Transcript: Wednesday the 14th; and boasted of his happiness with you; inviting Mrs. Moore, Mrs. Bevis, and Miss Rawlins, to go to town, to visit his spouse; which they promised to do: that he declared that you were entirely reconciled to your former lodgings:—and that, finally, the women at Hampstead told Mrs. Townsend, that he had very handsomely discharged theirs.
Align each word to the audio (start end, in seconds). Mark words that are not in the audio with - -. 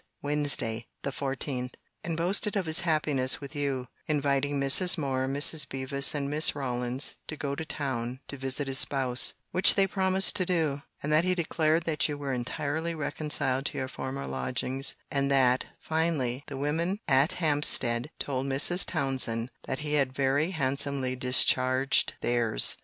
Wednesday 0.23 0.87
the 1.03 1.11
14th; 1.11 1.75
and 2.03 2.17
boasted 2.17 2.55
of 2.55 2.65
his 2.65 2.79
happiness 2.79 3.39
with 3.39 3.55
you; 3.55 3.85
inviting 4.07 4.59
Mrs. 4.59 4.97
Moore, 4.97 5.27
Mrs. 5.27 5.69
Bevis, 5.69 6.15
and 6.15 6.27
Miss 6.27 6.55
Rawlins, 6.55 7.17
to 7.27 7.37
go 7.37 7.53
to 7.53 7.63
town, 7.63 8.19
to 8.27 8.35
visit 8.35 8.67
his 8.67 8.79
spouse; 8.79 9.33
which 9.51 9.75
they 9.75 9.85
promised 9.85 10.35
to 10.37 10.45
do: 10.47 10.81
that 11.03 11.23
he 11.23 11.35
declared 11.35 11.83
that 11.83 12.09
you 12.09 12.17
were 12.17 12.33
entirely 12.33 12.95
reconciled 12.95 13.65
to 13.67 13.77
your 13.77 13.87
former 13.87 14.25
lodgings:—and 14.25 15.29
that, 15.29 15.65
finally, 15.79 16.43
the 16.47 16.57
women 16.57 16.99
at 17.07 17.33
Hampstead 17.33 18.09
told 18.17 18.47
Mrs. 18.47 18.87
Townsend, 18.87 19.51
that 19.67 19.79
he 19.81 19.93
had 19.93 20.11
very 20.15 20.49
handsomely 20.49 21.15
discharged 21.15 22.15
theirs. 22.21 22.75